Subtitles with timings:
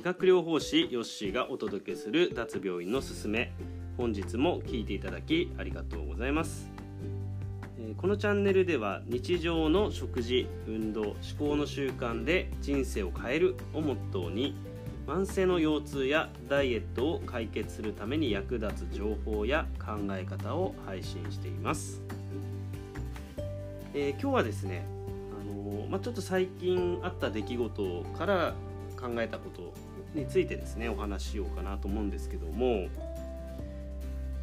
[0.00, 3.52] 理学療法士ヨッシーがお届けする脱病院のすすめ。
[3.98, 6.70] 本日も聞いていただきありがとうございます。
[7.98, 14.56] このチャンネルでは日常の食事運動思考の習慣で人生を変えるをモットーに
[15.06, 22.00] 慢性の腰痛やダイエットを解決するために役立つ情報や考え方を配信しています、
[23.92, 24.82] えー今日はですね、
[25.38, 28.54] あのーまあ、ちょっと最近あった出来事から
[28.98, 32.88] 考えたことについてですねお話ししようかなと思うんですけども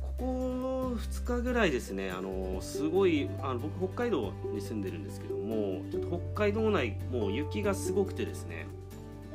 [0.00, 8.66] ここ2日ぐらいですね、あのすごいあの僕北海道に住んでるんですけどもちょっと北海道内もう雪がすごくてですね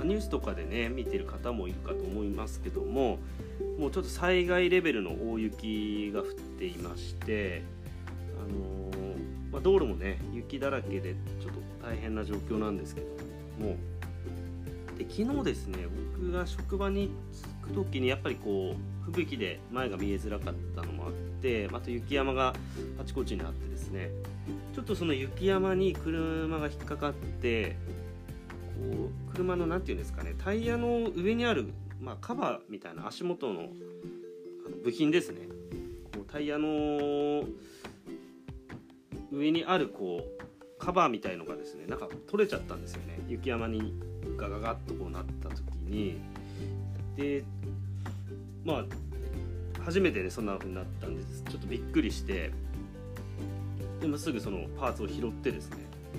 [0.03, 3.20] ニュースとかでね見てる方もいるかと思いますけども
[3.77, 7.63] もうちょっと災害レベルの大雪が降っていまして、
[8.37, 9.09] あの
[9.51, 13.07] まあ、道路もね雪だらけでちょっと大変な状況なんですけど
[13.59, 13.98] もで
[15.10, 15.79] 昨日ですね
[16.13, 17.12] 僕が職場に
[17.63, 18.76] 着く時にやっぱりこ
[19.07, 22.54] う吹雪で前が見えづらかったのもあってまた雪山が
[23.01, 24.12] あちこちにあってですね
[24.74, 27.76] ちょっとその雪山に車が引っかかって
[28.79, 35.48] こう車の何て言うんですかねタイヤの上にある、まあ、カバーみたいな足元のあの部品ですね。
[36.13, 37.44] こうタイヤの
[39.32, 44.09] 上にあるこうカバーみたいのがですねなんか取れちゃったんですよね雪山に。
[44.37, 46.20] ガガガッとこうなった時に
[47.15, 47.43] で
[48.63, 48.85] まあ
[49.84, 52.51] 初めてねそんな風になったんですちょっとびっくりして
[54.01, 55.77] でもすぐそのパーツを拾ってですね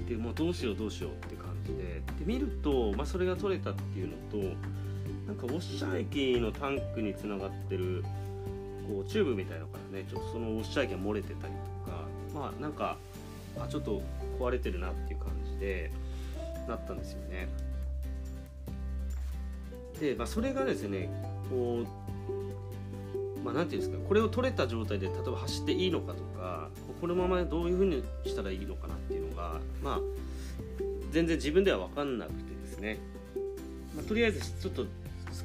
[0.08, 4.36] でもうどうしようどうしようって感じでで見ると、まあ、それが取れたっていうのと
[5.26, 8.04] なんかウォッシャー液のタンクにつながってる
[8.88, 11.52] こうチューブみたいなのからねちょっとそのウォッシャー液が漏れてたり
[11.84, 12.04] とか
[12.34, 12.96] まあなんか
[13.58, 14.02] あちょっと
[14.38, 15.92] 壊れてるなっていう感じで
[16.68, 17.48] なったんですよね。
[20.00, 21.08] で、まあ、それがですね
[21.48, 22.00] こう
[23.44, 26.68] まあ、ていうんですかこれを取れた状態で例えば走っていいのかとか
[27.00, 30.00] このままどういうふうにしたらいいのかなっていうのがまあ
[31.10, 32.98] 全然自分では分かんなくてですね、
[33.96, 34.84] まあ、とりあえずちょっと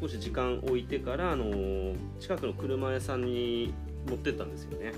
[0.01, 3.73] 少し時間置いてから、あの近くの車屋さんに
[4.07, 4.93] 持ってったんですよね、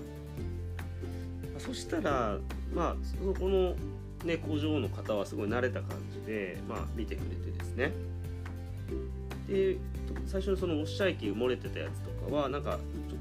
[1.59, 2.37] そしたら
[2.73, 3.75] まあそこの、
[4.25, 7.91] ね、工場の方はすごい慣れた感じで、まあ、見てくれてですね。
[9.47, 9.77] で
[10.25, 12.77] 最初にそのウォッシャー液漏れてたやつとかはなんか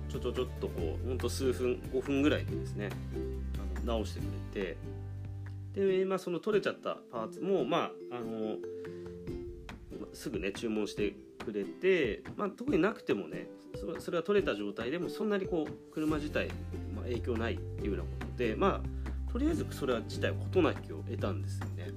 [0.08, 2.90] ちょちょちょっとこうほんと数分5分ぐらいでですね
[3.54, 4.76] あの直してくれ
[5.74, 8.56] てで、まあ、その取れちゃったパーツもまああの
[10.14, 11.14] すぐね注文して
[11.44, 13.46] くれて、まあ、特になくてもね
[14.00, 16.48] それは取れた状態でもそんなにこう車自体、
[16.94, 21.90] まあ、影響ないっていうようなことでまあとりあえずそれは自体事なきを得たんですよね。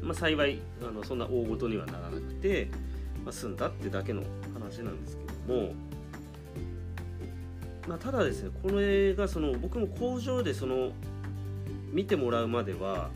[0.00, 2.68] まあ、幸いあのそんな大ごとにはならなくて、
[3.24, 4.22] ま、済んだってだけの
[4.54, 5.72] 話なんですけども、
[7.88, 10.92] まあ、ただですねこれがその僕も工場でその
[11.90, 13.10] 見てもらうまでは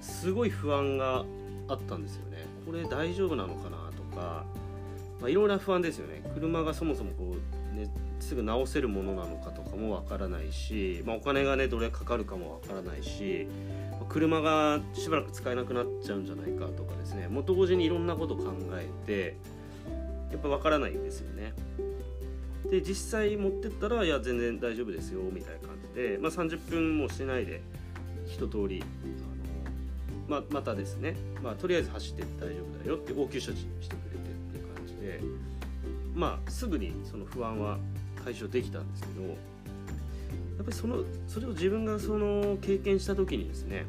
[0.00, 1.24] すごい不安が
[1.68, 2.38] あったんですよね。
[2.66, 4.44] これ大丈夫なのかなとか、
[5.20, 6.22] まあ、いろいろな不安ですよね。
[6.34, 7.36] 車がそもそもこ
[7.74, 13.46] う、ね、すぐ直せるものなのかとかもわからないし、まあ、お金がねどれかかるかもわからないし
[14.10, 17.28] 車がしばらく使えなくなっちゃうんじゃないかとかですね。
[17.28, 19.36] もう同時にいろんなこと考えて
[20.32, 21.54] やっぱ分からないんですよね。
[22.70, 27.62] で実際持ってったらいや全然大丈夫ですよみたいな感じで、まあ、30分もしないで
[28.26, 28.82] 一通り
[30.28, 35.20] あの、ままたですね、まあ、とりあえず走って大丈夫だよって応急処置してくれてっていう感じで
[36.14, 37.78] まあすぐにその不安は
[38.24, 39.36] 解消できたんですけど
[40.60, 43.86] やっぱりそのそれを自分がその経験した時にですね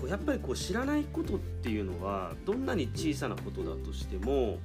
[0.00, 4.58] こうやっぱりこう知らないことっていうのはどんなに小さなことだとしても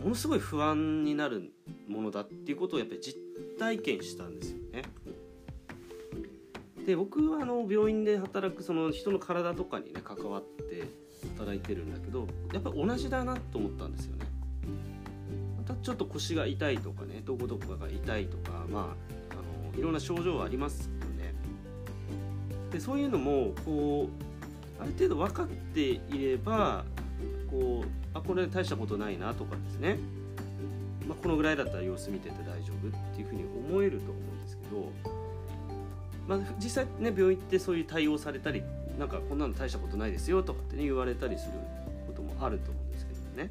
[0.00, 1.50] ものすごい不安になる
[1.88, 3.18] ものだっていうことをやっぱり実
[3.58, 4.82] 体験したんですよね。
[6.86, 10.84] で僕はあの病院で働くその人の体とかにね関わって
[11.36, 14.26] 働いてるんだけどやっぱり同じだなと思ったんですよね。
[15.58, 19.21] またちょっと腰が痛いとかねどこどこが痛いとかまあ
[19.76, 21.34] いろんな症状はありますよね。
[22.70, 24.08] でそういうのもこ
[24.78, 26.84] うある程度分かっていれば
[27.50, 29.98] こうあこれ大したことないなとかですね、
[31.06, 34.92] まあ、このぐらいだったら様子見てて大丈夫っていうふうに思えると思うんですけど、
[36.26, 38.62] まあ、実際ね病院ってそういう対応されたり
[38.98, 41.52] なんかこんなの大したことないですよとかって、ね、言われたりする
[42.06, 43.50] こともあると思うんですけどね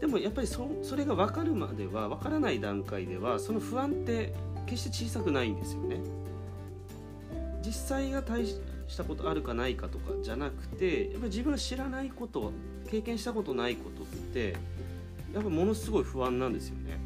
[0.00, 4.32] でもやっぱりそそれが分かるまでは分からない段階ではその不安って
[4.66, 6.00] 決して小さくないんですよね
[7.64, 8.60] 実際が大し
[8.96, 12.52] たことあるかないかとかじゃなくてやっぱり自分が知らないこと
[12.88, 14.56] 経験したことないことって
[15.34, 16.98] やっぱものすごい不安なんですよね。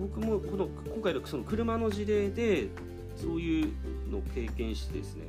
[0.00, 2.68] 僕もこの今回のその車の事例で
[3.16, 3.72] そういう
[4.10, 5.24] のを経験してですね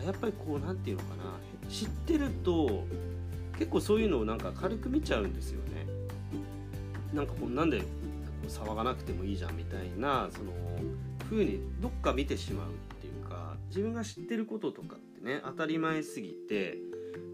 [0.00, 2.84] あやっぱりこう何て言うのかな知ってると
[3.58, 5.86] 結構そういうのをなんか軽く見ちゃうんですよね。
[7.12, 7.82] なんかこうなんで
[8.46, 10.52] 騒がなくてもいいじゃんみたいなその
[11.28, 16.78] 風にどっか見てしまうっていうか自分が知ってることとかってね当たり前すぎて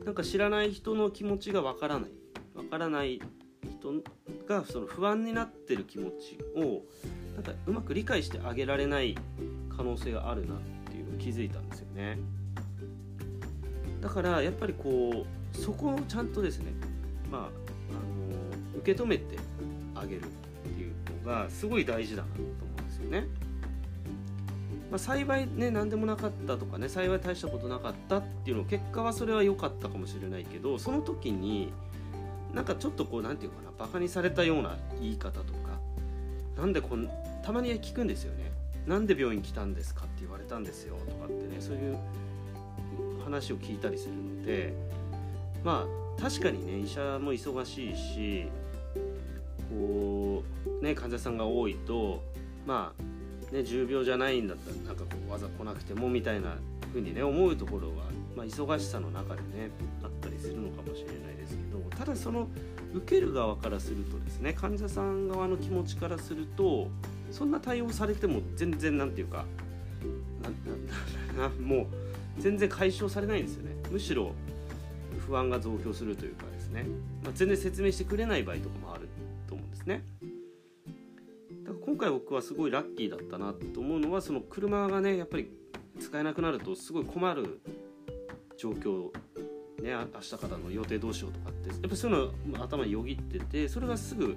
[0.04, 2.10] なんか知らない人の気持ちがわからない。
[2.54, 3.20] わからない
[3.64, 3.94] 人
[4.46, 6.82] がその不安になってる気持ちを
[7.34, 9.16] なんかうまく理解してあげられない
[9.76, 10.58] 可能性があるなっ
[10.88, 12.18] ていうのを気づいたんですよね。
[14.00, 16.72] だからやっぱりこうそこをちゃんとですね
[17.30, 17.50] まああの
[18.78, 19.36] 受け止めて
[19.94, 20.22] あげる。
[21.24, 23.26] がすごい大事だなと思うんですよね。
[24.90, 31.72] まあ、幸いね何でもなかったとかね幸い大したことなかったっていうの結果はそれは良かったかもしれないけどその時に
[32.52, 35.80] なんかちょっとこう何て言うかなバカにされたような言い方とか
[36.56, 37.08] なんでこん
[37.42, 38.52] たまに聞くんですよね
[38.86, 41.98] なんで病院来たんですかって言われたんですよとかってねそういう
[43.24, 44.74] 話を聞いたりするので
[45.64, 48.48] まあ確かにね医者も忙しいし
[49.74, 50.42] こ
[50.80, 52.22] うね患者さんが多いと
[52.66, 56.56] まあね重病じゃないんだったらなんかこうわざ来なくてもみたいな
[56.88, 58.04] 風にね思うところは、
[58.36, 59.70] まあ、忙しさの中でね
[60.02, 62.48] あったりするのかもしれないですけどただその
[62.94, 66.88] 受ける側からするとですね患者さん側の気持ちからすると
[67.30, 69.44] そんな対応されても全然なんていうか
[71.60, 71.86] もう
[72.38, 73.74] 全然解消されないんですよね。
[73.90, 74.32] むしろ
[75.26, 76.84] 不安が増強するというかですね、
[77.22, 79.03] まあ、全然説明してくれない場合とかもある
[79.84, 80.04] ですね。
[81.64, 85.50] だから今回僕はすごいラッキーだったなと思うのはその車がねやっぱり
[86.00, 87.60] 使えなくなるとすごい困る
[88.56, 89.10] 状況
[89.82, 94.36] ね明日からの予定どうしようとかってやっぱそういうの頭によぎっててそれがすぐ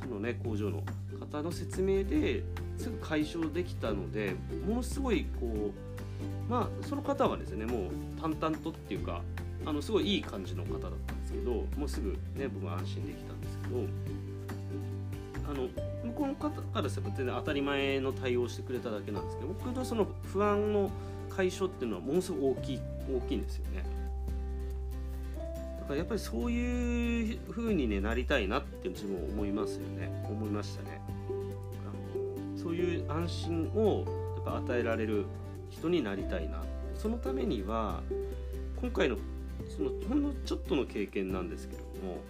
[0.00, 0.82] そのね工場の
[1.18, 2.42] 方の説明で
[2.78, 4.34] すぐ解消できたので
[4.66, 9.22] ものすごいこうまあその方はですねもう淡々とっていうか
[9.64, 13.80] あのすごいいい感じの方だったんですけどもうすぐね僕は安心できたんですけど
[15.48, 15.68] あの
[16.04, 20.90] 向こうの方からすれば全然当たり前の対応してくれただけなんですけど僕のその不安の
[21.30, 23.84] 解消っていうのはものすごく大きい大きいんですよね。
[25.80, 30.10] だからやっぱりそういう風に、ね、なりたいなって自分は思いますよね。
[30.28, 31.00] 思いましたね。
[31.84, 34.04] あのそういう安心を
[34.36, 35.26] やっぱ与えられる
[35.70, 36.62] 人になりたいな
[36.94, 38.02] そのためには
[38.80, 39.16] 今回の
[39.76, 42.20] そのほんのちょっとの経験なんですけども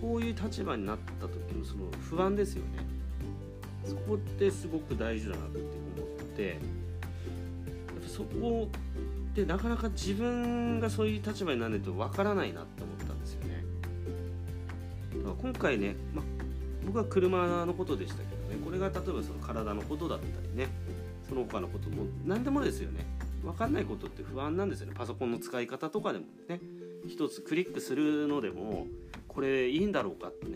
[0.00, 2.86] こういう立場になった時のその不安ですよね。
[3.84, 6.48] そこってすごく大事だなって思って。
[6.48, 8.68] やっぱそこ
[9.34, 13.64] でなかなか自分がそういう立場にならないとわからないなって思ったんですよね。
[15.18, 16.22] だから今回ね、ま、
[16.84, 18.56] 僕は車のことでしたけどね。
[18.64, 20.68] これが例えばその体のことだったりね。
[21.28, 23.04] その他のことも何でもですよね。
[23.42, 24.94] 分かんないことって不安なんですよね。
[24.96, 26.60] パソコンの使い方とかでもね。
[27.08, 28.86] 一つクリックするのでも
[29.36, 30.54] これいいんだろうかってね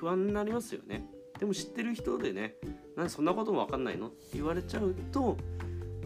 [0.00, 1.04] 不安になりますよね。
[1.38, 2.54] でも知ってる人でね
[2.96, 5.36] なんでそんなことも分かんないのって言われちゃうと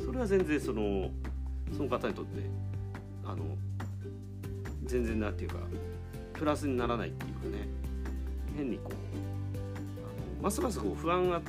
[0.04, 1.08] それは全然その
[1.72, 2.40] その方にとって
[3.24, 3.44] あの
[4.86, 5.58] 全然なんていうか
[6.32, 7.68] プラスにならないっていうかね
[8.56, 8.94] 変にこう
[10.02, 11.40] あのますますこう不安が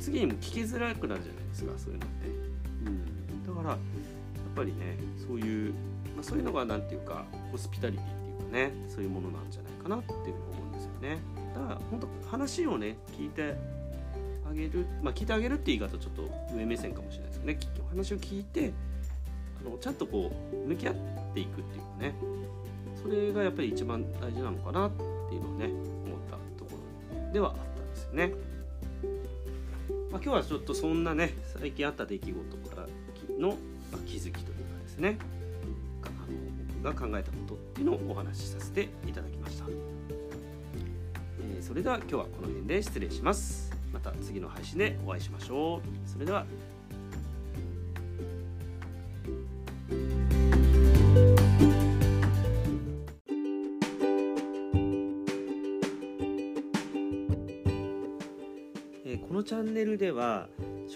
[0.00, 2.28] 次にも聞きづらくなるじゃないですかそういうのって、
[2.86, 3.78] うん、だからやっ
[4.56, 5.72] ぱりねそういう、
[6.16, 8.19] まあ、そういうのが何ていうかホスピタリティ
[8.50, 11.18] ねそういうものなんじゃないかなっていうふうに思うんですよね。
[11.54, 13.56] だから本当話をね聞いて
[14.48, 17.58] あげるまあ聞いてあげるって言い方ちょっと上目線かもしれないですけどね
[17.90, 18.72] 話を聞いて
[19.64, 20.94] あのちゃんとこう向き合っ
[21.34, 22.14] ていくっていうかね。
[23.02, 26.76] それがやっぱり一番大事なのかなっていうのをね思ったとこ
[27.26, 27.32] ろ。
[27.32, 28.32] ではあったんですよね。
[30.10, 32.88] まあ、今日はちょっとそんなね最近あった出来事から
[33.38, 33.54] の、ま
[33.94, 35.18] あ、気づきというかですね。
[36.82, 39.66] が考えたことっていうのをお話しさせていただきました、
[41.40, 43.70] えー、それでは今日はこの辺で失礼します。
[43.92, 46.08] また次の配信でお会いしましょう。
[46.08, 46.46] それでは。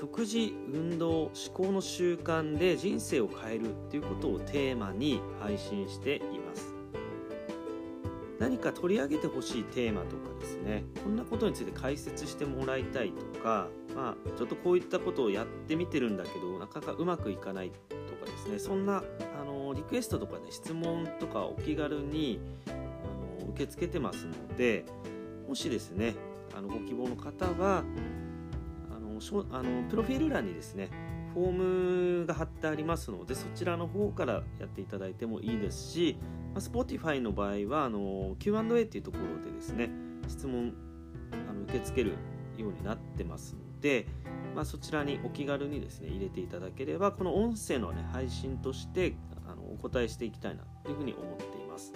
[0.05, 6.75] 食事運動思考の習慣で人生を変えるということをテーマに配信しています。
[8.39, 10.85] 何か取り上げてほしいテーマとかですね。
[11.03, 18.59] こんなことについて解説してもらいたいとか、まあ、ちょっとこういったことをやってみてるんだけどなかなかうまくいかないとかですね。
[18.59, 19.03] そんな
[19.41, 24.85] あのリクエストとかね質問とかお気軽にあの受け付けてますので
[25.49, 26.15] もしですね
[26.55, 27.85] あのご希望の方は
[29.51, 30.91] あのプロフィール欄にですね
[31.35, 31.51] フォー
[32.21, 36.17] ムが貼ってありますのでそちらの方からやっていただいてもいいですし、
[36.55, 39.91] ま、Spotify の場合はあの Q&A っていうところでですね
[40.29, 40.75] 質問
[41.33, 42.11] あの受け付ける
[42.57, 44.07] ようになってますので、
[44.55, 49.17] まあ、そちらにお気軽にですね入れていただければこの音声の、ね、配信として
[49.49, 51.93] あのお答えしていきたいなというふうに思っています。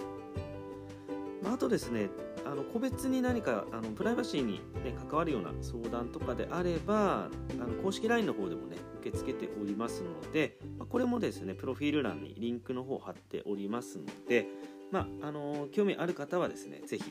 [1.41, 2.09] まあ、あとですね
[2.45, 14.47] あの個別に何かあのプライバシーに、ね、関わるような相談とかであればあの公式 LINE の方でもね受け付けておりますので、まあ、これもですねプロフィール欄にリンクの方を貼っておりますので、
[14.91, 17.03] まあ、あの興味ある方はですね是非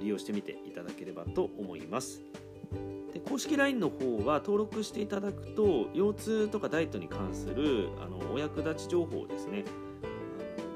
[0.00, 2.22] 利用してみていただければと思います。
[3.12, 9.64] で公式 LINE の方は登録していただくと腰痛とかダイエットに関するあのお役立ち情報をですね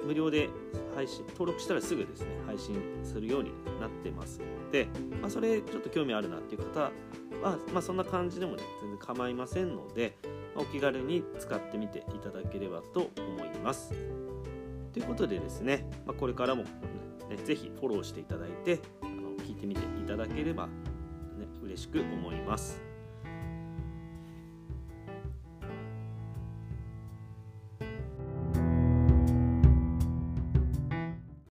[0.04, 0.48] 無料で
[0.94, 4.88] 配信登録したらすぐですね配信するようになってますので、
[5.20, 6.90] まあ、それちょっと興味あるなっていう方は、
[7.72, 10.16] まあ、そんな感じでもね全然構いませんので、
[10.54, 13.92] まあ、お気軽に使ってみていただければと思います。
[14.92, 20.72] ということでですね、ま、これからも、ね、ぜひフォローしていただいてあの聞いてみていただければ、ね、
[21.62, 22.89] 嬉しく思います。